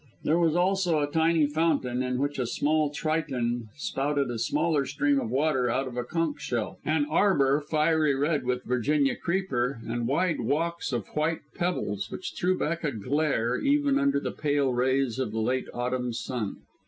[0.23, 5.19] There was also a tiny fountain, in which a small Triton spouted a smaller stream
[5.21, 10.07] of water out of a conch shell, an arbour fiery red with Virginia creeper, and
[10.07, 15.19] wide walks of white pebbles, which threw back a glare, even under the pale rays
[15.19, 16.55] of the late autumn sun.